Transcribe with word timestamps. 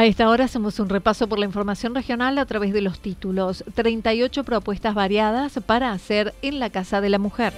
A 0.00 0.06
esta 0.06 0.30
hora 0.30 0.46
hacemos 0.46 0.80
un 0.80 0.88
repaso 0.88 1.28
por 1.28 1.38
la 1.38 1.44
información 1.44 1.94
regional 1.94 2.38
a 2.38 2.46
través 2.46 2.72
de 2.72 2.80
los 2.80 3.00
títulos. 3.00 3.62
38 3.74 4.44
propuestas 4.44 4.94
variadas 4.94 5.60
para 5.66 5.92
hacer 5.92 6.32
en 6.40 6.58
la 6.58 6.70
Casa 6.70 7.02
de 7.02 7.10
la 7.10 7.18
Mujer. 7.18 7.52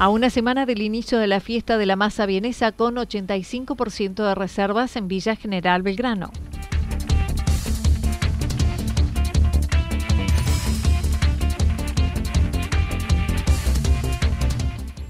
A 0.00 0.08
una 0.08 0.30
semana 0.30 0.66
del 0.66 0.82
inicio 0.82 1.20
de 1.20 1.28
la 1.28 1.38
fiesta 1.38 1.78
de 1.78 1.86
la 1.86 1.94
masa 1.94 2.26
vienesa 2.26 2.72
con 2.72 2.96
85% 2.96 4.14
de 4.14 4.34
reservas 4.34 4.96
en 4.96 5.06
Villa 5.06 5.36
General 5.36 5.82
Belgrano. 5.82 6.32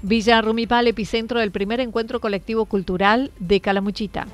Villa 0.09 0.41
Rumipal, 0.41 0.87
epicentro 0.87 1.39
del 1.39 1.51
primer 1.51 1.79
encuentro 1.79 2.19
colectivo 2.19 2.65
cultural 2.65 3.29
de 3.37 3.61
Calamuchita. 3.61 4.25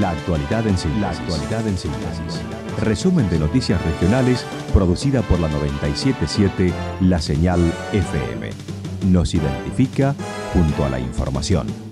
La 0.00 0.10
actualidad 0.10 0.66
en 0.66 0.76
síntesis. 0.76 2.42
Resumen 2.80 3.30
de 3.30 3.38
noticias 3.38 3.80
regionales 3.84 4.44
producida 4.72 5.22
por 5.22 5.38
la 5.38 5.46
977 5.46 6.72
La 7.02 7.20
Señal 7.20 7.60
FM. 7.92 8.50
Nos 9.12 9.32
identifica 9.32 10.16
junto 10.52 10.84
a 10.84 10.88
la 10.88 10.98
información. 10.98 11.83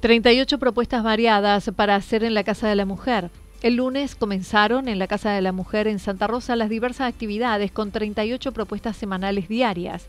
38 0.00 0.58
propuestas 0.58 1.02
variadas 1.02 1.70
para 1.74 1.96
hacer 1.96 2.22
en 2.22 2.34
la 2.34 2.44
Casa 2.44 2.68
de 2.68 2.76
la 2.76 2.84
Mujer. 2.84 3.30
El 3.62 3.76
lunes 3.76 4.14
comenzaron 4.14 4.88
en 4.88 5.00
la 5.00 5.08
Casa 5.08 5.32
de 5.32 5.42
la 5.42 5.50
Mujer 5.50 5.88
en 5.88 5.98
Santa 5.98 6.28
Rosa 6.28 6.54
las 6.54 6.68
diversas 6.68 7.08
actividades 7.12 7.72
con 7.72 7.90
38 7.90 8.52
propuestas 8.52 8.96
semanales 8.96 9.48
diarias. 9.48 10.06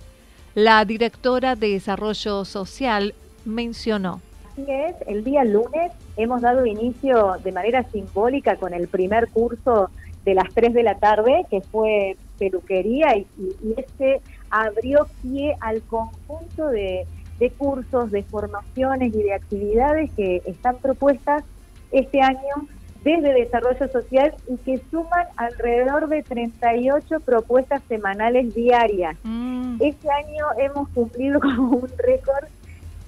La 0.53 0.85
directora 0.85 1.55
de 1.55 1.69
Desarrollo 1.69 2.45
Social 2.45 3.15
mencionó. 3.45 4.21
Así 4.51 4.65
es, 4.67 4.95
el 5.07 5.23
día 5.23 5.43
lunes 5.43 5.91
hemos 6.17 6.41
dado 6.41 6.65
inicio 6.65 7.37
de 7.43 7.51
manera 7.51 7.83
simbólica 7.83 8.57
con 8.57 8.73
el 8.73 8.87
primer 8.87 9.29
curso 9.29 9.89
de 10.25 10.35
las 10.35 10.53
3 10.53 10.73
de 10.73 10.83
la 10.83 10.95
tarde, 10.99 11.45
que 11.49 11.61
fue 11.61 12.17
peluquería, 12.37 13.17
y, 13.17 13.25
y 13.39 13.73
este 13.77 14.21
abrió 14.51 15.07
pie 15.23 15.55
al 15.61 15.81
conjunto 15.83 16.67
de 16.67 17.07
de 17.39 17.49
cursos, 17.51 18.11
de 18.11 18.23
formaciones 18.23 19.13
y 19.15 19.23
de 19.23 19.33
actividades 19.33 20.11
que 20.11 20.41
están 20.45 20.77
propuestas 20.77 21.43
este 21.91 22.21
año 22.21 22.67
desde 23.03 23.33
Desarrollo 23.33 23.87
Social 23.87 24.33
y 24.47 24.57
que 24.57 24.81
suman 24.91 25.25
alrededor 25.37 26.09
de 26.09 26.21
38 26.21 27.21
propuestas 27.21 27.81
semanales 27.87 28.53
diarias. 28.53 29.15
Mm. 29.23 29.77
Este 29.79 30.09
año 30.11 30.45
hemos 30.57 30.89
cumplido 30.89 31.39
como 31.41 31.77
un 31.77 31.89
récord. 31.97 32.47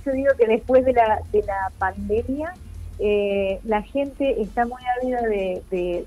Yo 0.06 0.14
digo 0.14 0.32
que 0.38 0.48
después 0.48 0.86
de 0.86 0.94
la, 0.94 1.20
de 1.32 1.44
la 1.44 1.72
pandemia, 1.78 2.54
eh, 3.00 3.60
la 3.66 3.82
gente 3.82 4.42
está 4.42 4.66
muy 4.66 4.82
ávida 5.02 5.22
de, 5.22 5.62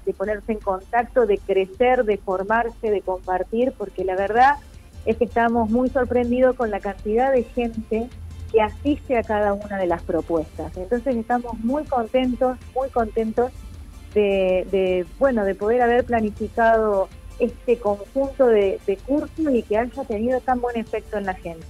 de 0.04 0.12
ponerse 0.14 0.52
en 0.52 0.60
contacto, 0.60 1.26
de 1.26 1.38
crecer, 1.38 2.04
de 2.04 2.16
formarse, 2.16 2.90
de 2.90 3.02
compartir, 3.02 3.72
porque 3.76 4.04
la 4.04 4.16
verdad 4.16 4.54
es 5.06 5.16
que 5.16 5.24
estamos 5.24 5.70
muy 5.70 5.90
sorprendidos 5.90 6.56
con 6.56 6.70
la 6.70 6.80
cantidad 6.80 7.32
de 7.32 7.42
gente 7.44 8.08
que 8.52 8.62
asiste 8.62 9.16
a 9.18 9.22
cada 9.22 9.52
una 9.52 9.78
de 9.78 9.86
las 9.86 10.02
propuestas. 10.02 10.76
Entonces 10.76 11.16
estamos 11.16 11.58
muy 11.60 11.84
contentos, 11.84 12.56
muy 12.74 12.88
contentos 12.90 13.50
de, 14.14 15.04
bueno, 15.18 15.44
de 15.44 15.54
poder 15.54 15.82
haber 15.82 16.04
planificado 16.04 17.08
este 17.40 17.78
conjunto 17.78 18.46
de, 18.46 18.78
de 18.86 18.96
cursos 18.98 19.52
y 19.52 19.62
que 19.62 19.76
haya 19.76 20.04
tenido 20.04 20.40
tan 20.40 20.60
buen 20.60 20.76
efecto 20.76 21.18
en 21.18 21.26
la 21.26 21.34
gente. 21.34 21.66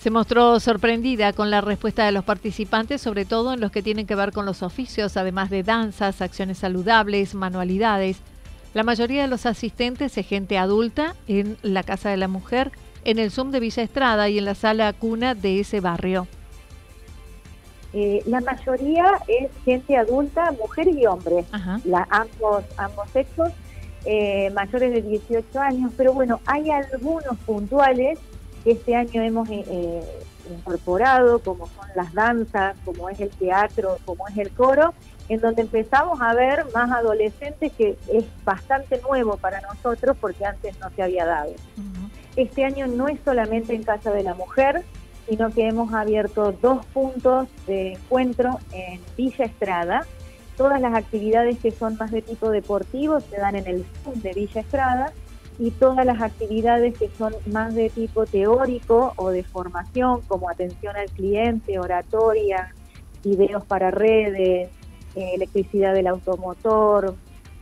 Se 0.00 0.10
mostró 0.10 0.60
sorprendida 0.60 1.32
con 1.32 1.50
la 1.50 1.60
respuesta 1.60 2.06
de 2.06 2.12
los 2.12 2.22
participantes, 2.22 3.00
sobre 3.00 3.24
todo 3.24 3.52
en 3.52 3.60
los 3.60 3.72
que 3.72 3.82
tienen 3.82 4.06
que 4.06 4.14
ver 4.14 4.30
con 4.32 4.46
los 4.46 4.62
oficios, 4.62 5.16
además 5.16 5.50
de 5.50 5.64
danzas, 5.64 6.22
acciones 6.22 6.58
saludables, 6.58 7.34
manualidades. 7.34 8.20
La 8.74 8.82
mayoría 8.82 9.22
de 9.22 9.28
los 9.28 9.46
asistentes 9.46 10.16
es 10.18 10.26
gente 10.26 10.58
adulta 10.58 11.14
en 11.26 11.56
la 11.62 11.82
Casa 11.82 12.10
de 12.10 12.16
la 12.16 12.28
Mujer, 12.28 12.70
en 13.04 13.18
el 13.18 13.30
Zoom 13.30 13.50
de 13.50 13.60
Villa 13.60 13.82
Estrada 13.82 14.28
y 14.28 14.38
en 14.38 14.44
la 14.44 14.54
sala 14.54 14.92
cuna 14.92 15.34
de 15.34 15.60
ese 15.60 15.80
barrio. 15.80 16.26
Eh, 17.94 18.22
la 18.26 18.40
mayoría 18.42 19.06
es 19.26 19.50
gente 19.64 19.96
adulta, 19.96 20.52
mujeres 20.52 20.94
y 20.94 21.06
hombres, 21.06 21.46
la, 21.84 22.06
ambos, 22.10 22.64
ambos 22.76 23.08
sexos, 23.10 23.50
eh, 24.04 24.50
mayores 24.50 24.92
de 24.92 25.02
18 25.02 25.58
años, 25.58 25.92
pero 25.96 26.12
bueno, 26.12 26.40
hay 26.44 26.70
algunos 26.70 27.38
puntuales 27.46 28.18
que 28.62 28.72
este 28.72 28.94
año 28.94 29.22
hemos 29.22 29.48
eh, 29.48 30.02
incorporado, 30.50 31.38
como 31.38 31.66
son 31.66 31.86
las 31.96 32.12
danzas, 32.12 32.76
como 32.84 33.08
es 33.08 33.18
el 33.20 33.30
teatro, 33.30 33.96
como 34.04 34.28
es 34.28 34.36
el 34.36 34.50
coro, 34.50 34.92
en 35.28 35.40
donde 35.40 35.62
empezamos 35.62 36.20
a 36.20 36.34
ver 36.34 36.64
más 36.74 36.90
adolescentes 36.90 37.72
que 37.72 37.96
es 38.12 38.24
bastante 38.44 39.00
nuevo 39.02 39.36
para 39.36 39.60
nosotros 39.60 40.16
porque 40.20 40.44
antes 40.44 40.78
no 40.80 40.90
se 40.90 41.02
había 41.02 41.26
dado. 41.26 41.52
Este 42.36 42.64
año 42.64 42.86
no 42.86 43.08
es 43.08 43.18
solamente 43.24 43.74
en 43.74 43.82
Casa 43.82 44.10
de 44.10 44.22
la 44.22 44.34
Mujer, 44.34 44.84
sino 45.28 45.50
que 45.50 45.66
hemos 45.66 45.92
abierto 45.92 46.52
dos 46.52 46.86
puntos 46.86 47.48
de 47.66 47.92
encuentro 47.92 48.58
en 48.72 49.00
Villa 49.16 49.44
Estrada. 49.44 50.06
Todas 50.56 50.80
las 50.80 50.94
actividades 50.94 51.58
que 51.58 51.70
son 51.70 51.96
más 51.96 52.10
de 52.10 52.22
tipo 52.22 52.50
deportivo 52.50 53.20
se 53.20 53.36
dan 53.36 53.56
en 53.56 53.66
el 53.66 53.84
sur 54.02 54.14
de 54.14 54.32
Villa 54.32 54.62
Estrada 54.62 55.12
y 55.58 55.72
todas 55.72 56.06
las 56.06 56.22
actividades 56.22 56.96
que 56.96 57.10
son 57.18 57.34
más 57.46 57.74
de 57.74 57.90
tipo 57.90 58.24
teórico 58.24 59.12
o 59.16 59.30
de 59.30 59.42
formación, 59.42 60.22
como 60.22 60.48
atención 60.48 60.96
al 60.96 61.10
cliente, 61.10 61.78
oratoria, 61.78 62.72
videos 63.24 63.64
para 63.64 63.90
redes, 63.90 64.70
eh, 65.18 65.34
electricidad 65.34 65.94
del 65.94 66.06
automotor, 66.06 67.16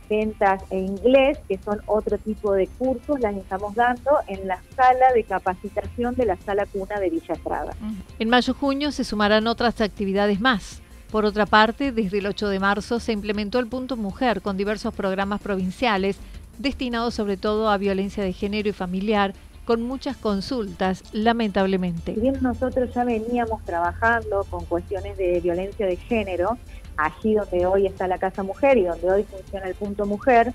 ventas 0.07 0.61
e 0.69 0.77
inglés, 0.77 1.39
que 1.47 1.57
son 1.57 1.81
otro 1.87 2.17
tipo 2.17 2.53
de 2.53 2.67
cursos, 2.67 3.19
las 3.19 3.35
estamos 3.35 3.73
dando 3.75 4.11
en 4.27 4.47
la 4.47 4.61
sala 4.75 5.11
de 5.13 5.23
capacitación 5.23 6.15
de 6.15 6.25
la 6.25 6.37
sala 6.37 6.65
cuna 6.65 6.99
de 6.99 7.09
Villa 7.09 7.33
Estrada. 7.33 7.73
En 8.19 8.29
mayo-junio 8.29 8.91
se 8.91 9.03
sumarán 9.03 9.47
otras 9.47 9.81
actividades 9.81 10.39
más. 10.39 10.81
Por 11.11 11.25
otra 11.25 11.45
parte, 11.45 11.91
desde 11.91 12.19
el 12.19 12.27
8 12.27 12.47
de 12.49 12.59
marzo 12.59 12.99
se 12.99 13.11
implementó 13.11 13.59
el 13.59 13.67
Punto 13.67 13.97
Mujer 13.97 14.41
con 14.41 14.55
diversos 14.55 14.93
programas 14.93 15.41
provinciales 15.41 16.17
destinados 16.57 17.13
sobre 17.13 17.37
todo 17.37 17.69
a 17.69 17.77
violencia 17.77 18.23
de 18.23 18.33
género 18.33 18.69
y 18.69 18.73
familiar, 18.73 19.33
con 19.67 19.83
muchas 19.83 20.15
consultas, 20.15 21.03
lamentablemente. 21.11 22.15
Si 22.15 22.21
bien 22.21 22.37
nosotros 22.41 22.89
ya 22.95 23.03
veníamos 23.03 23.61
trabajando 23.65 24.45
con 24.49 24.63
cuestiones 24.63 25.17
de 25.17 25.41
violencia 25.41 25.85
de 25.85 25.97
género, 25.97 26.57
allí 26.95 27.33
donde 27.33 27.65
hoy 27.65 27.85
está 27.85 28.07
la 28.07 28.17
Casa 28.17 28.43
Mujer 28.43 28.77
y 28.77 28.85
donde 28.85 29.11
hoy 29.11 29.23
funciona 29.23 29.67
el 29.67 29.75
Punto 29.75 30.05
Mujer, 30.05 30.53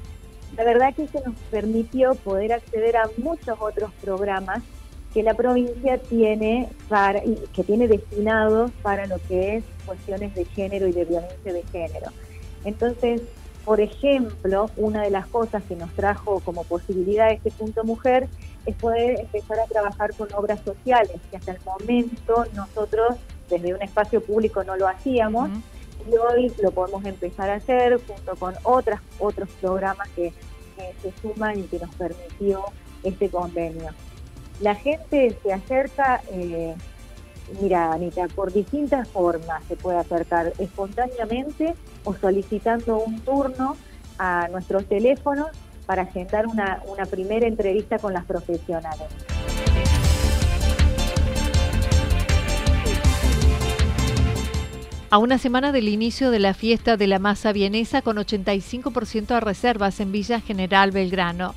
La 0.56 0.64
verdad 0.64 0.94
que 0.94 1.04
eso 1.04 1.18
nos 1.24 1.34
permitió 1.50 2.14
poder 2.14 2.52
acceder 2.52 2.96
a 2.98 3.08
muchos 3.16 3.58
otros 3.58 3.90
programas 4.02 4.62
que 5.14 5.22
la 5.22 5.32
provincia 5.32 5.96
tiene 5.96 6.68
para, 6.90 7.22
que 7.22 7.64
tiene 7.64 7.88
destinados 7.88 8.70
para 8.82 9.06
lo 9.06 9.16
que 9.28 9.56
es 9.56 9.64
cuestiones 9.86 10.34
de 10.34 10.44
género 10.44 10.88
y 10.88 10.92
de 10.92 11.06
violencia 11.06 11.52
de 11.52 11.62
género. 11.72 12.10
Entonces, 12.64 13.22
por 13.64 13.80
ejemplo, 13.80 14.70
una 14.76 15.02
de 15.02 15.10
las 15.10 15.26
cosas 15.26 15.62
que 15.64 15.76
nos 15.76 15.90
trajo 15.92 16.40
como 16.40 16.64
posibilidad 16.64 17.30
este 17.30 17.50
punto 17.50 17.84
mujer 17.84 18.28
es 18.66 18.76
poder 18.76 19.20
empezar 19.20 19.58
a 19.60 19.66
trabajar 19.66 20.14
con 20.14 20.32
obras 20.34 20.60
sociales, 20.64 21.20
que 21.30 21.36
hasta 21.36 21.52
el 21.52 21.60
momento 21.64 22.44
nosotros 22.54 23.16
desde 23.48 23.74
un 23.74 23.82
espacio 23.82 24.22
público 24.22 24.64
no 24.64 24.76
lo 24.76 24.88
hacíamos 24.88 25.50
y 26.10 26.16
hoy 26.16 26.52
lo 26.62 26.70
podemos 26.70 27.04
empezar 27.04 27.50
a 27.50 27.54
hacer 27.54 28.00
junto 28.06 28.36
con 28.36 28.54
otras, 28.62 29.00
otros 29.18 29.48
programas 29.60 30.08
que, 30.10 30.32
se 31.00 31.12
suman 31.22 31.60
y 31.60 31.62
que 31.64 31.78
nos 31.78 31.94
permitió 31.94 32.64
este 33.04 33.28
convenio. 33.28 33.90
La 34.60 34.74
gente 34.74 35.38
se 35.40 35.52
acerca, 35.52 36.20
eh, 36.32 36.74
mira 37.60 37.92
Anita, 37.92 38.26
por 38.34 38.52
distintas 38.52 39.06
formas 39.06 39.62
se 39.68 39.76
puede 39.76 39.98
acercar 39.98 40.52
espontáneamente 40.58 41.76
o 42.02 42.14
solicitando 42.14 42.98
un 42.98 43.20
turno 43.20 43.76
a 44.18 44.48
nuestros 44.48 44.86
teléfonos 44.86 45.50
para 45.86 46.02
agendar 46.02 46.46
una, 46.46 46.82
una 46.86 47.06
primera 47.06 47.46
entrevista 47.46 47.98
con 47.98 48.12
las 48.12 48.24
profesionales. 48.24 49.08
A 55.12 55.18
una 55.18 55.36
semana 55.36 55.72
del 55.72 55.88
inicio 55.88 56.30
de 56.30 56.38
la 56.38 56.54
fiesta 56.54 56.96
de 56.96 57.06
la 57.06 57.18
masa 57.18 57.52
vienesa 57.52 58.00
con 58.00 58.16
85% 58.16 59.26
de 59.26 59.40
reservas 59.40 60.00
en 60.00 60.10
Villa 60.10 60.40
General 60.40 60.90
Belgrano. 60.90 61.54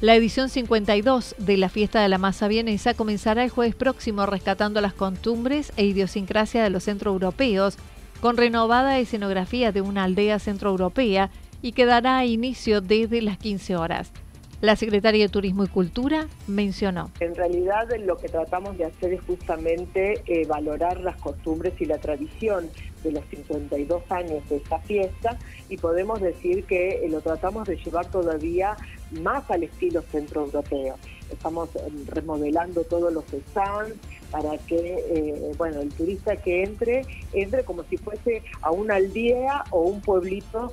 La 0.00 0.16
edición 0.16 0.48
52 0.48 1.36
de 1.38 1.56
la 1.58 1.68
fiesta 1.68 2.02
de 2.02 2.08
la 2.08 2.18
masa 2.18 2.48
vienesa 2.48 2.94
comenzará 2.94 3.44
el 3.44 3.50
jueves 3.50 3.76
próximo 3.76 4.26
rescatando 4.26 4.80
las 4.80 4.94
costumbres 4.94 5.72
e 5.76 5.84
idiosincrasia 5.84 6.62
de 6.62 6.70
los 6.70 6.84
centroeuropeos 6.84 7.76
con 8.20 8.36
renovada 8.36 8.98
escenografía 8.98 9.70
de 9.70 9.80
una 9.80 10.02
aldea 10.02 10.40
centroeuropea 10.40 11.30
y 11.62 11.72
que 11.72 11.86
dará 11.86 12.24
inicio 12.24 12.80
desde 12.80 13.22
las 13.22 13.38
15 13.38 13.76
horas. 13.76 14.12
La 14.60 14.74
secretaria 14.74 15.24
de 15.24 15.28
Turismo 15.28 15.62
y 15.62 15.68
Cultura 15.68 16.26
mencionó. 16.48 17.12
En 17.20 17.36
realidad 17.36 17.86
lo 18.04 18.16
que 18.16 18.28
tratamos 18.28 18.76
de 18.76 18.86
hacer 18.86 19.12
es 19.12 19.20
justamente 19.22 20.20
eh, 20.26 20.46
valorar 20.48 20.98
las 21.00 21.16
costumbres 21.20 21.74
y 21.80 21.84
la 21.84 21.98
tradición 21.98 22.68
de 23.04 23.12
los 23.12 23.24
52 23.26 24.02
años 24.10 24.48
de 24.48 24.56
esta 24.56 24.80
fiesta 24.80 25.38
y 25.68 25.76
podemos 25.76 26.20
decir 26.20 26.64
que 26.64 27.04
eh, 27.04 27.08
lo 27.08 27.20
tratamos 27.20 27.68
de 27.68 27.76
llevar 27.76 28.10
todavía 28.10 28.76
más 29.12 29.50
al 29.50 29.64
estilo 29.64 30.02
centroeuropeo. 30.02 30.96
Estamos 31.30 31.68
eh, 31.76 31.80
remodelando 32.06 32.82
todos 32.84 33.12
los 33.12 33.24
stands 33.24 33.96
para 34.30 34.58
que 34.58 35.04
eh, 35.08 35.52
bueno 35.56 35.80
el 35.80 35.88
turista 35.88 36.36
que 36.36 36.62
entre 36.62 37.06
entre 37.32 37.64
como 37.64 37.82
si 37.84 37.96
fuese 37.96 38.42
a 38.60 38.70
una 38.70 38.96
aldea 38.96 39.64
o 39.70 39.82
un 39.82 40.00
pueblito 40.00 40.72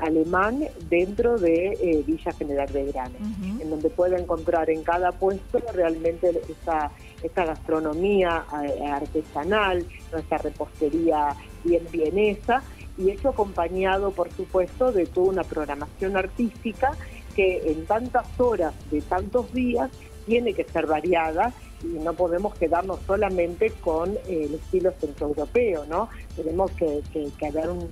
alemán 0.00 0.64
dentro 0.88 1.36
de 1.36 2.02
Villa 2.06 2.32
General 2.32 2.66
Belgrano, 2.72 3.16
en 3.60 3.68
donde 3.68 3.90
puede 3.90 4.18
encontrar 4.18 4.70
en 4.70 4.82
cada 4.82 5.12
puesto 5.12 5.60
realmente 5.74 6.30
esta, 6.48 6.90
esta 7.22 7.44
gastronomía 7.44 8.46
artesanal, 8.90 9.84
nuestra 10.12 10.38
repostería 10.38 11.36
bien 11.62 11.86
vienesa 11.92 12.62
y 13.00 13.10
eso 13.10 13.30
acompañado, 13.30 14.10
por 14.10 14.30
supuesto, 14.32 14.92
de 14.92 15.06
toda 15.06 15.28
una 15.28 15.44
programación 15.44 16.16
artística 16.16 16.92
que 17.34 17.70
en 17.70 17.86
tantas 17.86 18.26
horas 18.38 18.74
de 18.90 19.00
tantos 19.02 19.52
días 19.52 19.90
tiene 20.26 20.54
que 20.54 20.64
ser 20.64 20.86
variada 20.86 21.52
y 21.82 21.98
no 22.02 22.12
podemos 22.12 22.54
quedarnos 22.54 23.00
solamente 23.06 23.70
con 23.80 24.16
el 24.28 24.54
estilo 24.54 24.92
centroeuropeo, 25.00 25.86
¿no? 25.86 26.08
Tenemos 26.36 26.70
que, 26.72 27.00
que, 27.12 27.46
haber 27.46 27.70
un, 27.70 27.88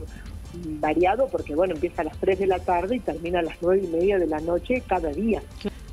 variado 0.80 1.28
porque, 1.28 1.54
bueno, 1.54 1.74
empieza 1.74 2.02
a 2.02 2.04
las 2.04 2.16
3 2.18 2.38
de 2.38 2.46
la 2.46 2.58
tarde 2.58 2.96
y 2.96 3.00
termina 3.00 3.40
a 3.40 3.42
las 3.42 3.56
9 3.60 3.82
y 3.84 3.86
media 3.88 4.18
de 4.18 4.26
la 4.26 4.40
noche 4.40 4.82
cada 4.86 5.10
día. 5.10 5.42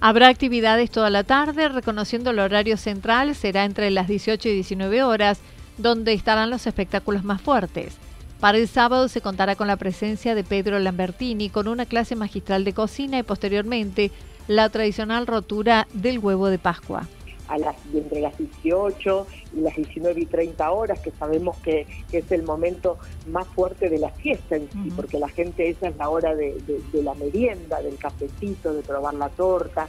Habrá 0.01 0.27
actividades 0.27 0.91
toda 0.91 1.09
la 1.09 1.23
tarde, 1.23 1.69
reconociendo 1.69 2.31
el 2.31 2.39
horario 2.39 2.77
central, 2.77 3.33
será 3.35 3.65
entre 3.65 3.89
las 3.91 4.07
18 4.07 4.49
y 4.49 4.53
19 4.53 5.03
horas 5.03 5.39
donde 5.77 6.13
estarán 6.13 6.49
los 6.49 6.67
espectáculos 6.67 7.23
más 7.23 7.41
fuertes. 7.41 7.97
Para 8.39 8.57
el 8.57 8.67
sábado 8.67 9.07
se 9.07 9.21
contará 9.21 9.55
con 9.55 9.67
la 9.67 9.77
presencia 9.77 10.35
de 10.35 10.43
Pedro 10.43 10.77
Lambertini 10.79 11.49
con 11.49 11.67
una 11.67 11.85
clase 11.85 12.15
magistral 12.15 12.63
de 12.63 12.73
cocina 12.73 13.17
y 13.17 13.23
posteriormente 13.23 14.11
la 14.47 14.69
tradicional 14.69 15.25
rotura 15.25 15.87
del 15.93 16.19
huevo 16.19 16.47
de 16.47 16.59
Pascua. 16.59 17.07
A 17.47 17.57
las, 17.59 17.75
entre 17.93 18.21
las 18.21 18.35
18 18.37 19.27
y 19.55 19.61
las 19.61 19.75
19 19.75 20.21
y 20.21 20.25
30 20.25 20.71
horas, 20.71 20.99
que 20.99 21.11
sabemos 21.11 21.57
que, 21.57 21.85
es 22.11 22.31
el 22.31 22.43
momento 22.43 22.97
más 23.29 23.47
fuerte 23.47 23.87
de 23.89 23.99
la 23.99 24.09
fiesta 24.09 24.55
en 24.55 24.69
sí, 24.71 24.91
porque 24.95 25.19
la 25.19 25.29
gente 25.29 25.69
esa 25.69 25.89
es 25.89 25.97
la 25.97 26.09
hora 26.09 26.33
de 26.33 26.55
la 26.93 27.13
merienda, 27.13 27.81
del 27.81 27.97
cafecito, 27.97 28.73
de 28.73 28.81
probar 28.81 29.13
la 29.13 29.29
torta, 29.29 29.87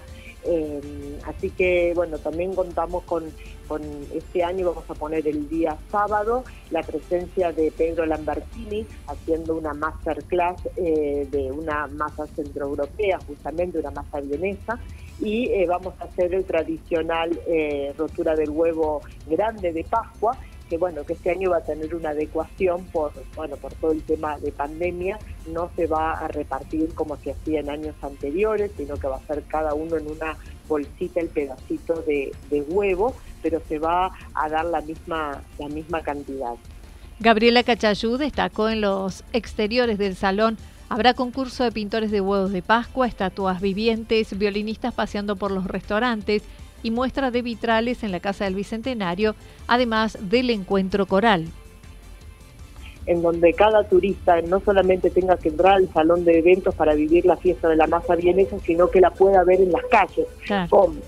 eh, 0.48 1.18
así 1.26 1.50
que 1.50 1.92
bueno, 1.94 2.18
también 2.18 2.54
contamos 2.54 3.02
con, 3.04 3.24
con 3.66 3.82
este 4.14 4.42
año, 4.42 4.66
vamos 4.66 4.88
a 4.88 4.94
poner 4.94 5.26
el 5.26 5.48
día 5.48 5.76
sábado, 5.90 6.44
la 6.70 6.82
presencia 6.82 7.52
de 7.52 7.70
Pedro 7.70 8.06
Lambertini 8.06 8.86
haciendo 9.06 9.54
una 9.56 9.74
masterclass 9.74 10.68
eh, 10.76 11.26
de 11.30 11.52
una 11.52 11.86
masa 11.86 12.26
centroeuropea, 12.26 13.18
justamente 13.26 13.78
una 13.78 13.90
masa 13.90 14.20
vienesa, 14.20 14.78
y 15.20 15.46
eh, 15.46 15.66
vamos 15.66 15.94
a 16.00 16.04
hacer 16.04 16.34
el 16.34 16.44
tradicional 16.44 17.38
eh, 17.46 17.94
rotura 17.96 18.34
del 18.34 18.50
huevo 18.50 19.00
grande 19.26 19.72
de 19.72 19.84
Pascua, 19.84 20.36
que 20.68 20.78
bueno, 20.78 21.04
que 21.04 21.12
este 21.12 21.30
año 21.30 21.50
va 21.50 21.58
a 21.58 21.64
tener 21.64 21.94
una 21.94 22.10
adecuación 22.10 22.84
por, 22.86 23.12
bueno, 23.34 23.56
por 23.56 23.72
todo 23.74 23.92
el 23.92 24.02
tema 24.02 24.38
de 24.38 24.52
pandemia, 24.52 25.18
no 25.52 25.70
se 25.76 25.86
va 25.86 26.12
a 26.12 26.28
repartir 26.28 26.92
como 26.94 27.16
se 27.16 27.32
hacía 27.32 27.60
en 27.60 27.70
años 27.70 27.94
anteriores, 28.02 28.72
sino 28.76 28.96
que 28.96 29.06
va 29.06 29.16
a 29.16 29.26
ser 29.26 29.42
cada 29.44 29.74
uno 29.74 29.96
en 29.96 30.08
una 30.08 30.36
bolsita 30.68 31.20
el 31.20 31.28
pedacito 31.28 32.02
de, 32.02 32.32
huevo, 32.68 33.14
pero 33.42 33.60
se 33.68 33.78
va 33.78 34.12
a 34.34 34.48
dar 34.48 34.64
la 34.64 34.80
misma, 34.80 35.40
la 35.58 35.68
misma 35.68 36.02
cantidad. 36.02 36.54
Gabriela 37.20 37.62
Cachayú 37.62 38.16
destacó 38.16 38.68
en 38.68 38.80
los 38.80 39.24
exteriores 39.32 39.98
del 39.98 40.16
salón 40.16 40.58
Habrá 40.88 41.14
concurso 41.14 41.64
de 41.64 41.72
pintores 41.72 42.12
de 42.12 42.20
huevos 42.20 42.52
de 42.52 42.62
Pascua, 42.62 43.08
estatuas 43.08 43.60
vivientes, 43.60 44.38
violinistas 44.38 44.94
paseando 44.94 45.34
por 45.34 45.50
los 45.50 45.64
restaurantes 45.64 46.44
y 46.86 46.92
muestra 46.92 47.32
de 47.32 47.42
vitrales 47.42 48.04
en 48.04 48.12
la 48.12 48.20
Casa 48.20 48.44
del 48.44 48.54
Bicentenario, 48.54 49.34
además 49.66 50.16
del 50.20 50.50
encuentro 50.50 51.06
coral. 51.06 51.46
En 53.06 53.22
donde 53.22 53.52
cada 53.54 53.82
turista 53.82 54.40
no 54.42 54.60
solamente 54.60 55.10
tenga 55.10 55.36
que 55.36 55.48
entrar 55.48 55.74
al 55.74 55.92
salón 55.92 56.24
de 56.24 56.38
eventos 56.38 56.76
para 56.76 56.94
vivir 56.94 57.26
la 57.26 57.36
fiesta 57.36 57.68
de 57.68 57.74
la 57.74 57.88
masa 57.88 58.14
vienesa, 58.14 58.56
sino 58.64 58.88
que 58.88 59.00
la 59.00 59.10
pueda 59.10 59.42
ver 59.42 59.60
en 59.60 59.72
las 59.72 59.82
calles 59.90 60.28
con 60.70 61.00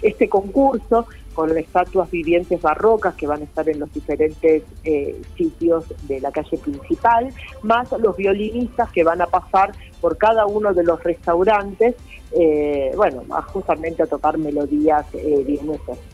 este 0.00 0.28
concurso, 0.28 1.08
con 1.36 1.56
estatuas 1.58 2.10
vivientes 2.10 2.62
barrocas 2.62 3.14
que 3.14 3.26
van 3.26 3.42
a 3.42 3.44
estar 3.44 3.68
en 3.68 3.78
los 3.78 3.92
diferentes 3.92 4.62
eh, 4.84 5.20
sitios 5.36 5.84
de 6.08 6.18
la 6.18 6.32
calle 6.32 6.56
principal, 6.56 7.28
más 7.62 7.92
los 8.00 8.16
violinistas 8.16 8.90
que 8.90 9.04
van 9.04 9.20
a 9.20 9.26
pasar 9.26 9.72
por 10.00 10.16
cada 10.16 10.46
uno 10.46 10.72
de 10.72 10.82
los 10.82 11.02
restaurantes, 11.04 11.94
eh, 12.32 12.90
bueno, 12.96 13.22
justamente 13.52 14.02
a 14.02 14.06
tocar 14.06 14.38
melodías 14.38 15.06
eh, 15.12 15.60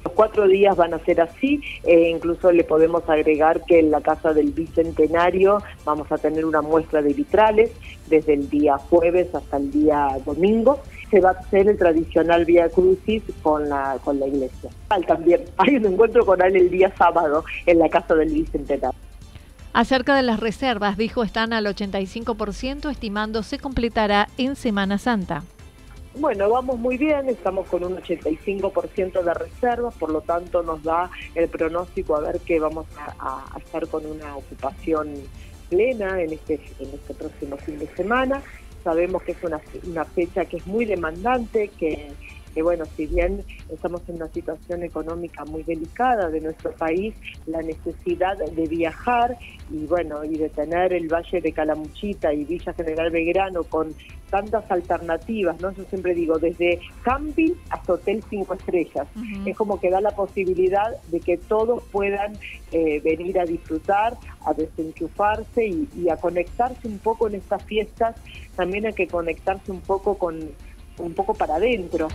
Los 0.04 0.12
cuatro 0.12 0.48
días 0.48 0.76
van 0.76 0.92
a 0.92 0.98
ser 1.04 1.20
así, 1.20 1.60
e 1.84 2.08
incluso 2.10 2.50
le 2.50 2.64
podemos 2.64 3.08
agregar 3.08 3.64
que 3.64 3.78
en 3.78 3.92
la 3.92 4.00
Casa 4.00 4.34
del 4.34 4.50
Bicentenario 4.50 5.62
vamos 5.84 6.10
a 6.10 6.18
tener 6.18 6.44
una 6.44 6.62
muestra 6.62 7.00
de 7.00 7.12
vitrales 7.12 7.70
desde 8.08 8.34
el 8.34 8.50
día 8.50 8.76
jueves 8.76 9.32
hasta 9.34 9.56
el 9.56 9.70
día 9.70 10.18
domingo 10.26 10.80
se 11.12 11.20
va 11.20 11.28
a 11.28 11.32
hacer 11.32 11.68
el 11.68 11.76
tradicional 11.76 12.46
Vía 12.46 12.70
Crucis 12.70 13.22
con 13.42 13.68
la, 13.68 13.98
con 14.02 14.18
la 14.18 14.26
iglesia. 14.26 14.70
También 15.06 15.44
hay 15.58 15.76
un 15.76 15.86
encuentro 15.86 16.24
con 16.24 16.42
él 16.42 16.56
el 16.56 16.70
día 16.70 16.92
sábado 16.96 17.44
en 17.66 17.78
la 17.78 17.88
casa 17.90 18.14
del 18.14 18.30
Bicentenario. 18.30 18.98
Acerca 19.74 20.16
de 20.16 20.22
las 20.22 20.40
reservas, 20.40 20.96
dijo, 20.96 21.22
están 21.22 21.52
al 21.52 21.66
85%, 21.66 22.90
estimando 22.90 23.42
se 23.42 23.58
completará 23.58 24.28
en 24.38 24.56
Semana 24.56 24.98
Santa. 24.98 25.44
Bueno, 26.14 26.50
vamos 26.50 26.78
muy 26.78 26.98
bien, 26.98 27.28
estamos 27.28 27.66
con 27.68 27.84
un 27.84 27.96
85% 27.96 29.22
de 29.22 29.34
reservas, 29.34 29.94
por 29.94 30.10
lo 30.10 30.20
tanto 30.22 30.62
nos 30.62 30.82
da 30.82 31.10
el 31.34 31.48
pronóstico 31.48 32.16
a 32.16 32.20
ver 32.20 32.40
que 32.40 32.60
vamos 32.60 32.86
a, 33.18 33.44
a 33.54 33.58
estar 33.58 33.86
con 33.88 34.04
una 34.04 34.36
ocupación 34.36 35.14
plena 35.70 36.20
en 36.20 36.34
este, 36.34 36.60
en 36.80 36.90
este 36.92 37.14
próximo 37.14 37.56
fin 37.56 37.78
de 37.78 37.86
semana 37.96 38.42
sabemos 38.82 39.22
que 39.22 39.32
es 39.32 39.42
una, 39.42 39.60
una 39.86 40.04
fecha 40.04 40.44
que 40.44 40.58
es 40.58 40.66
muy 40.66 40.84
demandante, 40.84 41.68
que, 41.68 42.12
bueno, 42.62 42.84
si 42.96 43.06
bien 43.06 43.44
estamos 43.70 44.02
en 44.08 44.16
una 44.16 44.28
situación 44.28 44.82
económica 44.82 45.44
muy 45.44 45.62
delicada 45.62 46.28
de 46.28 46.40
nuestro 46.40 46.72
país, 46.72 47.14
la 47.46 47.62
necesidad 47.62 48.36
de 48.36 48.66
viajar 48.66 49.36
y 49.70 49.86
bueno, 49.86 50.24
y 50.24 50.36
de 50.36 50.50
tener 50.50 50.92
el 50.92 51.08
Valle 51.08 51.40
de 51.40 51.52
Calamuchita 51.52 52.32
y 52.32 52.44
Villa 52.44 52.72
General 52.74 53.10
Belgrano 53.10 53.64
con 53.64 53.94
tantas 54.32 54.68
alternativas, 54.70 55.60
¿no? 55.60 55.72
Yo 55.72 55.84
siempre 55.84 56.14
digo, 56.14 56.38
desde 56.38 56.80
camping 57.02 57.52
hasta 57.68 57.92
hotel 57.92 58.24
cinco 58.30 58.54
estrellas. 58.54 59.06
Es 59.44 59.54
como 59.54 59.78
que 59.78 59.90
da 59.90 60.00
la 60.00 60.12
posibilidad 60.12 60.90
de 61.08 61.20
que 61.20 61.36
todos 61.36 61.82
puedan 61.92 62.32
eh, 62.72 63.00
venir 63.04 63.38
a 63.38 63.44
disfrutar, 63.44 64.16
a 64.46 64.54
desenchufarse 64.54 65.66
y, 65.66 65.86
y, 65.94 66.08
a 66.08 66.16
conectarse 66.16 66.88
un 66.88 66.98
poco 66.98 67.28
en 67.28 67.34
estas 67.34 67.62
fiestas. 67.64 68.16
También 68.56 68.86
hay 68.86 68.94
que 68.94 69.06
conectarse 69.06 69.70
un 69.70 69.82
poco 69.82 70.16
con 70.16 70.40
un 70.96 71.12
poco 71.12 71.34
para 71.34 71.56
adentro. 71.56 72.08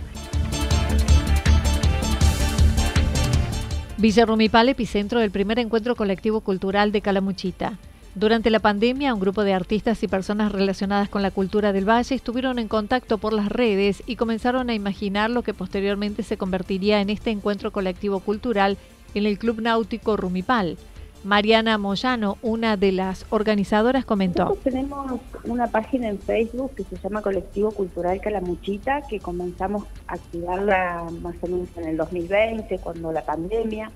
Villa 3.96 4.26
Rumipal, 4.26 4.68
epicentro 4.68 5.20
del 5.20 5.30
primer 5.30 5.60
encuentro 5.60 5.94
colectivo 5.94 6.40
cultural 6.40 6.90
de 6.90 7.00
Calamuchita. 7.00 7.78
Durante 8.18 8.50
la 8.50 8.58
pandemia, 8.58 9.14
un 9.14 9.20
grupo 9.20 9.44
de 9.44 9.54
artistas 9.54 10.02
y 10.02 10.08
personas 10.08 10.50
relacionadas 10.50 11.08
con 11.08 11.22
la 11.22 11.30
cultura 11.30 11.72
del 11.72 11.88
valle 11.88 12.16
estuvieron 12.16 12.58
en 12.58 12.66
contacto 12.66 13.18
por 13.18 13.32
las 13.32 13.48
redes 13.48 14.02
y 14.06 14.16
comenzaron 14.16 14.70
a 14.70 14.74
imaginar 14.74 15.30
lo 15.30 15.42
que 15.42 15.54
posteriormente 15.54 16.24
se 16.24 16.36
convertiría 16.36 17.00
en 17.00 17.10
este 17.10 17.30
encuentro 17.30 17.70
colectivo 17.70 18.18
cultural 18.18 18.76
en 19.14 19.24
el 19.24 19.38
Club 19.38 19.60
Náutico 19.60 20.16
Rumipal. 20.16 20.78
Mariana 21.22 21.78
Moyano, 21.78 22.38
una 22.42 22.76
de 22.76 22.90
las 22.90 23.24
organizadoras, 23.30 24.04
comentó. 24.04 24.58
Tenemos 24.64 25.20
una 25.44 25.68
página 25.68 26.08
en 26.08 26.18
Facebook 26.18 26.74
que 26.74 26.82
se 26.82 26.96
llama 26.96 27.22
Colectivo 27.22 27.70
Cultural 27.70 28.20
Calamuchita, 28.20 29.02
que 29.02 29.20
comenzamos 29.20 29.84
a 30.08 30.14
activarla 30.14 31.06
más 31.22 31.36
o 31.40 31.46
menos 31.46 31.68
en 31.76 31.86
el 31.86 31.96
2020, 31.96 32.78
cuando 32.78 33.12
la 33.12 33.24
pandemia 33.24 33.92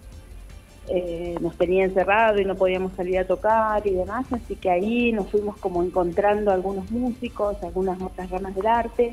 eh, 0.89 1.37
nos 1.41 1.57
tenía 1.57 1.85
encerrado 1.85 2.41
y 2.41 2.45
no 2.45 2.55
podíamos 2.57 2.93
salir 2.95 3.19
a 3.19 3.27
tocar 3.27 3.87
y 3.87 3.91
demás, 3.91 4.27
así 4.33 4.57
que 4.57 4.71
ahí 4.71 5.13
nos 5.13 5.29
fuimos 5.31 5.57
como 5.59 5.83
encontrando 5.83 6.51
algunos 6.51 6.91
músicos, 6.91 7.63
algunas 7.63 8.01
otras 8.01 8.31
ramas 8.31 8.55
del 8.55 8.67
arte 8.67 9.13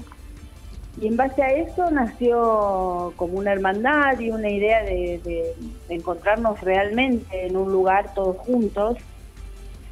y 1.01 1.07
en 1.07 1.15
base 1.15 1.41
a 1.41 1.49
eso 1.49 1.89
nació 1.91 3.13
como 3.15 3.37
una 3.37 3.53
hermandad 3.53 4.19
y 4.19 4.31
una 4.31 4.49
idea 4.49 4.83
de, 4.83 5.55
encontrarnos 5.87 6.59
realmente 6.61 7.47
en 7.47 7.55
un 7.55 7.71
lugar 7.71 8.13
todos 8.13 8.37
juntos. 8.37 8.97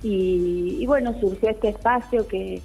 Y, 0.03 0.85
bueno, 0.85 1.17
surgió 1.19 1.49
este 1.49 1.69
espacio 1.69 2.27
que, 2.27 2.61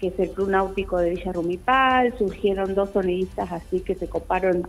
es 0.00 0.18
el 0.18 0.30
Club 0.30 0.50
Náutico 0.50 0.98
de 0.98 1.10
Villa 1.10 1.32
Rumipal, 1.32 2.16
surgieron 2.18 2.74
dos 2.74 2.90
sonidistas 2.90 3.50
así 3.50 3.80
que 3.80 3.96
se 3.96 4.08
coparon 4.08 4.68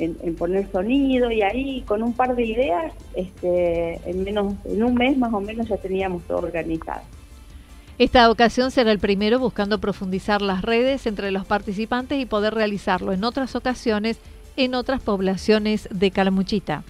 en, 0.00 0.34
poner 0.34 0.70
sonido 0.72 1.30
y 1.30 1.42
ahí 1.42 1.82
con 1.82 2.02
un 2.02 2.12
par 2.12 2.34
de 2.34 2.44
ideas, 2.44 2.92
este, 3.14 4.00
en, 4.08 4.24
menos, 4.24 4.54
en 4.64 4.82
un 4.82 4.94
mes 4.94 5.16
más 5.16 5.32
o 5.32 5.40
menos 5.40 5.68
ya 5.68 5.76
teníamos 5.76 6.22
todo 6.24 6.38
organizado. 6.38 7.02
Esta 7.98 8.30
ocasión 8.30 8.70
será 8.70 8.92
el 8.92 8.98
primero 8.98 9.38
buscando 9.38 9.78
profundizar 9.78 10.40
las 10.40 10.62
redes 10.62 11.06
entre 11.06 11.30
los 11.30 11.44
participantes 11.44 12.18
y 12.18 12.24
poder 12.24 12.54
realizarlo 12.54 13.12
en 13.12 13.24
otras 13.24 13.54
ocasiones 13.54 14.18
en 14.56 14.74
otras 14.74 15.00
poblaciones 15.02 15.88
de 15.90 16.10
Calamuchita. 16.10 16.82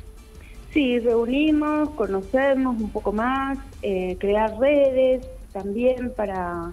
Sí, 0.72 1.00
reunimos, 1.00 1.90
conocemos 1.90 2.80
un 2.80 2.90
poco 2.90 3.12
más, 3.12 3.58
eh, 3.82 4.16
crear 4.20 4.56
redes 4.58 5.26
también 5.52 6.12
para, 6.16 6.70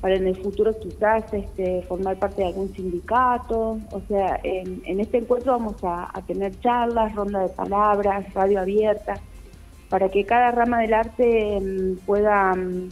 para 0.00 0.16
en 0.16 0.26
el 0.26 0.36
futuro 0.36 0.78
quizás 0.78 1.32
este, 1.32 1.82
formar 1.82 2.18
parte 2.18 2.42
de 2.42 2.48
algún 2.48 2.72
sindicato. 2.74 3.78
O 3.90 4.00
sea, 4.08 4.38
en, 4.42 5.00
este 5.00 5.18
encuentro 5.18 5.52
vamos 5.52 5.76
a, 5.82 6.12
tener 6.26 6.58
charlas, 6.60 7.14
ronda 7.14 7.40
de 7.42 7.48
palabras, 7.48 8.32
radio 8.34 8.60
abierta, 8.60 9.14
para 9.88 10.08
que 10.08 10.24
cada 10.24 10.50
rama 10.52 10.80
del 10.80 10.94
arte 10.94 11.60
mm, 11.60 12.06
pueda... 12.06 12.54
Mm, 12.54 12.88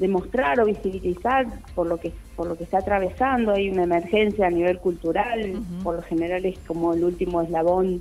demostrar 0.00 0.58
o 0.60 0.64
visibilizar 0.64 1.46
por 1.74 1.86
lo 1.86 1.98
que 1.98 2.10
por 2.34 2.48
lo 2.48 2.56
que 2.56 2.64
está 2.64 2.78
atravesando. 2.78 3.52
Hay 3.52 3.68
una 3.68 3.82
emergencia 3.82 4.46
a 4.46 4.50
nivel 4.50 4.78
cultural. 4.78 5.62
Por 5.82 5.96
lo 5.96 6.02
general 6.02 6.46
es 6.46 6.58
como 6.60 6.94
el 6.94 7.04
último 7.04 7.42
eslabón 7.42 8.00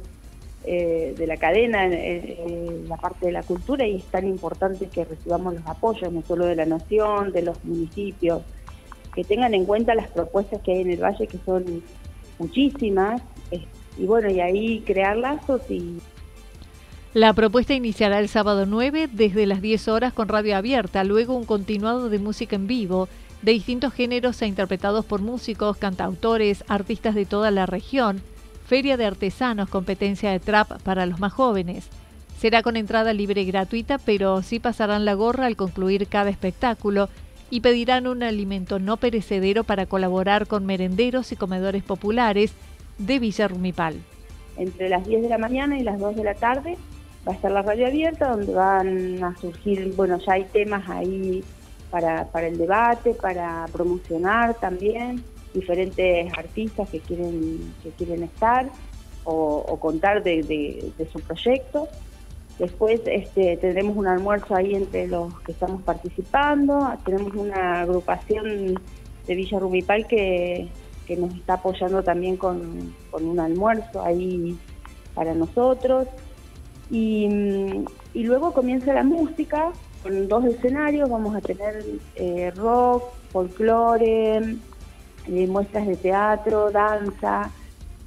eh, 0.66 1.16
de 1.18 1.28
la 1.28 1.38
cadena 1.38 1.86
en, 1.86 2.88
la 2.88 2.98
parte 2.98 3.28
de 3.28 3.32
la 3.32 3.44
cultura 3.44 3.88
y 3.88 3.98
es 3.98 4.06
tan 4.06 4.28
importante 4.28 4.88
que 4.88 5.06
recibamos 5.06 5.54
los 5.54 5.66
apoyos 5.66 6.12
no 6.12 6.22
solo 6.22 6.46
de 6.46 6.56
la 6.56 6.66
nación 6.66 7.32
de 7.32 7.44
los 7.44 7.64
municipios. 7.64 8.42
Que 9.14 9.24
tengan 9.24 9.54
en 9.54 9.66
cuenta 9.66 9.96
las 9.96 10.10
propuestas 10.10 10.62
que 10.62 10.72
hay 10.72 10.82
en 10.82 10.92
el 10.92 11.02
valle 11.02 11.28
que 11.28 11.38
son 11.46 11.84
muchísimas 12.38 13.22
y 13.98 14.06
bueno 14.06 14.30
y 14.30 14.40
ahí 14.40 14.80
crear 14.86 15.18
lazos 15.18 15.62
y 15.70 16.00
la 17.14 17.34
propuesta 17.34 17.74
iniciará 17.74 18.20
el 18.20 18.30
sábado 18.30 18.68
9 18.68 19.10
desde 19.12 19.48
las 19.48 19.62
10 19.62 19.88
horas 19.88 20.14
con 20.14 20.28
radio 20.28 20.56
abierta, 20.56 21.04
luego 21.04 21.34
un 21.34 21.44
continuado 21.44 22.08
de 22.08 22.20
música 22.20 22.56
en 22.56 22.68
vivo 22.68 23.10
de 23.42 23.54
distintos 23.54 23.94
géneros 23.94 24.40
e 24.44 24.48
interpretados 24.48 25.06
por 25.06 25.20
músicos, 25.20 25.78
cantautores, 25.78 26.64
artistas 26.68 27.16
de 27.16 27.26
toda 27.26 27.50
la 27.50 27.66
región, 27.66 28.22
feria 28.70 28.98
de 28.98 29.06
artesanos, 29.06 29.68
competencia 29.68 30.30
de 30.30 30.40
trap 30.40 30.80
para 30.84 31.08
los 31.08 31.20
más 31.20 31.34
jóvenes. 31.34 31.90
Será 32.38 32.62
con 32.62 32.78
entrada 32.78 33.14
libre 33.14 33.42
y 33.42 33.46
gratuita, 33.46 33.98
pero 33.98 34.44
sí 34.44 34.60
pasarán 34.60 35.06
la 35.06 35.16
gorra 35.16 35.48
al 35.48 35.56
concluir 35.56 36.08
cada 36.08 36.30
espectáculo 36.30 37.10
y 37.50 37.62
pedirán 37.62 38.06
un 38.06 38.22
alimento 38.22 38.78
no 38.78 38.98
perecedero 38.98 39.64
para 39.64 39.88
colaborar 39.88 40.46
con 40.46 40.68
merenderos 40.68 41.32
y 41.32 41.36
comedores 41.36 41.82
populares 41.82 42.54
de 43.00 43.18
Villa 43.18 43.48
Rumipal. 43.48 43.96
Entre 44.56 44.88
las 44.88 45.04
10 45.04 45.24
de 45.24 45.30
la 45.30 45.40
mañana 45.40 45.80
y 45.80 45.84
las 45.84 45.98
2 45.98 46.16
de 46.16 46.24
la 46.26 46.36
tarde 46.36 46.78
va 47.28 47.32
a 47.32 47.36
estar 47.36 47.52
la 47.52 47.64
radio 47.64 47.88
abierta 47.88 48.30
donde 48.30 48.54
van 48.54 49.24
a 49.24 49.36
surgir, 49.38 49.94
bueno, 49.96 50.20
ya 50.20 50.34
hay 50.34 50.44
temas 50.44 50.88
ahí 50.88 51.44
para, 51.90 52.26
para 52.26 52.46
el 52.46 52.60
debate, 52.60 53.16
para 53.16 53.66
promocionar 53.74 54.54
también 54.60 55.24
diferentes 55.54 56.32
artistas 56.38 56.90
que 56.90 57.00
quieren, 57.00 57.74
que 57.84 57.90
quieren 57.92 58.24
estar 58.24 58.70
o, 59.24 59.78
contar 59.80 60.24
de, 60.24 60.92
su 61.12 61.20
proyecto. 61.22 61.88
Después 62.58 63.02
este, 63.06 63.58
tendremos 63.58 63.96
un 63.96 64.08
almuerzo 64.08 64.56
ahí 64.56 64.76
entre 64.76 65.08
los 65.08 65.40
que 65.42 65.54
estamos 65.54 65.82
participando. 65.84 66.94
Tenemos 67.06 67.34
una 67.36 67.82
agrupación 67.82 68.80
de 69.28 69.36
Villa 69.36 69.60
Rumipal 69.60 70.08
que, 70.08 70.68
que 71.08 71.16
nos 71.16 71.34
está 71.34 71.54
apoyando 71.54 72.04
también 72.04 72.38
con, 72.38 72.94
con 73.10 73.26
un 73.26 73.40
almuerzo 73.40 74.04
ahí 74.04 74.58
para 75.14 75.34
nosotros. 75.34 76.08
Y, 76.92 77.28
luego 78.14 78.54
comienza 78.54 78.94
la 78.94 79.04
música 79.04 79.72
con 80.04 80.28
dos 80.28 80.46
escenarios, 80.46 81.10
vamos 81.10 81.36
a 81.36 81.42
tener 81.42 81.84
eh, 82.16 82.52
rock, 82.56 83.04
folclore, 83.32 84.56
eh, 85.30 85.48
muestras 85.48 85.88
de 85.88 85.96
teatro, 85.96 86.72
danza, 86.72 87.52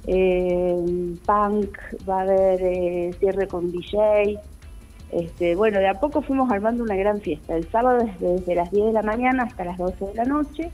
eh, 0.07 1.15
punk, 1.25 1.77
va 2.07 2.19
a 2.19 2.21
haber 2.21 3.13
cierre 3.15 3.47
con 3.47 3.71
DJ. 3.71 4.39
Este, 5.11 5.55
bueno, 5.55 5.79
de 5.79 5.87
a 5.87 5.99
poco 5.99 6.21
fuimos 6.21 6.51
armando 6.51 6.83
una 6.83 6.95
gran 6.95 7.21
fiesta. 7.21 7.55
El 7.55 7.69
sábado 7.69 8.03
desde, 8.03 8.33
desde 8.39 8.55
las 8.55 8.71
10 8.71 8.87
de 8.87 8.93
la 8.93 9.03
mañana 9.03 9.43
hasta 9.43 9.63
las 9.63 9.77
12 9.77 10.05
de 10.05 10.13
la 10.15 10.25
noche 10.25 10.71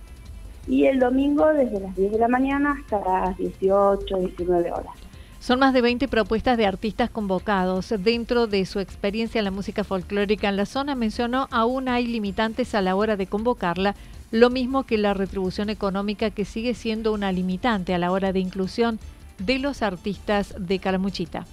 y 0.68 0.86
el 0.86 1.00
domingo 1.00 1.48
desde 1.48 1.80
las 1.80 1.96
10 1.96 2.12
de 2.12 2.20
la 2.20 2.28
mañana 2.28 2.78
hasta 2.80 3.00
las 3.00 3.38
18, 3.38 4.18
19 4.18 4.72
horas. 4.72 4.94
Son 5.40 5.58
más 5.60 5.74
de 5.74 5.82
20 5.82 6.08
propuestas 6.10 6.58
de 6.58 6.66
artistas 6.66 7.10
convocados. 7.10 7.94
Dentro 7.98 8.46
de 8.46 8.66
su 8.66 8.80
experiencia 8.80 9.40
en 9.40 9.46
la 9.46 9.52
música 9.52 9.84
folclórica 9.84 10.50
en 10.50 10.58
la 10.58 10.66
zona, 10.66 10.96
mencionó 10.96 11.48
aún 11.50 11.88
hay 11.88 12.08
limitantes 12.08 12.76
a 12.76 12.82
la 12.82 12.96
hora 12.96 13.16
de 13.16 13.26
convocarla, 13.26 13.96
lo 14.32 14.50
mismo 14.50 14.84
que 14.84 14.98
la 14.98 15.14
retribución 15.14 15.70
económica 15.70 16.32
que 16.32 16.44
sigue 16.46 16.74
siendo 16.74 17.14
una 17.14 17.32
limitante 17.32 17.94
a 17.94 17.98
la 17.98 18.12
hora 18.12 18.34
de 18.34 18.40
inclusión 18.40 19.00
de 19.40 19.60
los 19.60 19.82
artistas 19.82 20.54
de 20.60 20.80
Calamuchita. 20.80 21.46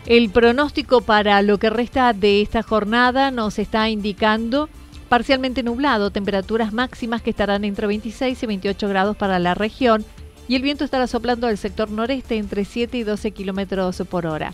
El 0.06 0.28
pronóstico 0.30 1.02
para 1.02 1.40
lo 1.40 1.58
que 1.58 1.70
resta 1.70 2.12
de 2.12 2.42
esta 2.42 2.64
jornada 2.64 3.30
nos 3.30 3.60
está 3.60 3.88
indicando 3.88 4.68
parcialmente 5.08 5.62
nublado, 5.62 6.10
temperaturas 6.10 6.72
máximas 6.72 7.22
que 7.22 7.30
estarán 7.30 7.64
entre 7.64 7.86
26 7.86 8.42
y 8.42 8.46
28 8.46 8.88
grados 8.88 9.16
para 9.16 9.38
la 9.38 9.54
región 9.54 10.04
y 10.50 10.56
el 10.56 10.62
viento 10.62 10.82
estará 10.82 11.06
soplando 11.06 11.46
al 11.46 11.58
sector 11.58 11.92
noreste 11.92 12.36
entre 12.36 12.64
7 12.64 12.98
y 12.98 13.04
12 13.04 13.30
kilómetros 13.30 14.02
por 14.10 14.26
hora. 14.26 14.52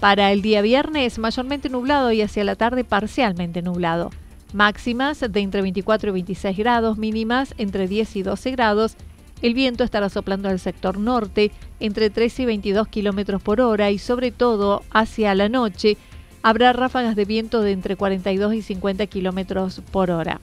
Para 0.00 0.32
el 0.32 0.40
día 0.40 0.62
viernes, 0.62 1.18
mayormente 1.18 1.68
nublado 1.68 2.12
y 2.12 2.22
hacia 2.22 2.44
la 2.44 2.56
tarde 2.56 2.82
parcialmente 2.82 3.60
nublado. 3.60 4.10
Máximas 4.54 5.20
de 5.20 5.40
entre 5.40 5.60
24 5.60 6.08
y 6.08 6.12
26 6.14 6.56
grados, 6.56 6.96
mínimas 6.96 7.54
entre 7.58 7.88
10 7.88 8.16
y 8.16 8.22
12 8.22 8.50
grados. 8.52 8.96
El 9.42 9.52
viento 9.52 9.84
estará 9.84 10.08
soplando 10.08 10.48
al 10.48 10.58
sector 10.60 10.96
norte 10.98 11.50
entre 11.78 12.08
13 12.08 12.44
y 12.44 12.46
22 12.46 12.88
kilómetros 12.88 13.42
por 13.42 13.60
hora 13.60 13.90
y, 13.90 13.98
sobre 13.98 14.32
todo, 14.32 14.82
hacia 14.92 15.34
la 15.34 15.50
noche 15.50 15.98
habrá 16.42 16.72
ráfagas 16.72 17.16
de 17.16 17.26
viento 17.26 17.60
de 17.60 17.72
entre 17.72 17.96
42 17.96 18.54
y 18.54 18.62
50 18.62 19.06
kilómetros 19.08 19.82
por 19.92 20.10
hora. 20.10 20.40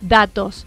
Datos 0.00 0.66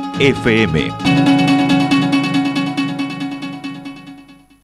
FM. 0.19 1.40